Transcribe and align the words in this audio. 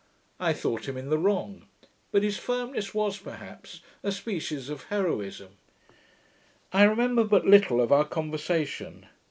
I 0.39 0.53
thought 0.53 0.87
him 0.89 0.97
in 0.97 1.11
the 1.11 1.19
wrong; 1.19 1.67
but 2.11 2.23
his 2.23 2.39
firmness 2.39 2.91
was, 2.91 3.19
perhaps, 3.19 3.81
a 4.01 4.11
species 4.11 4.67
of 4.67 4.85
heroism. 4.85 5.57
I 6.73 6.85
remember 6.85 7.23
but 7.23 7.45
little 7.45 7.79
of 7.79 7.91
our 7.91 8.05
conversation. 8.05 9.05